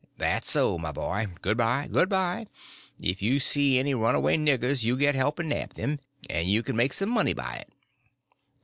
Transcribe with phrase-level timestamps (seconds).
[0.17, 2.47] "That's so, my boy—good bye, good bye.
[2.99, 6.75] If you see any runaway niggers you get help and nab them, and you can
[6.75, 7.69] make some money by it."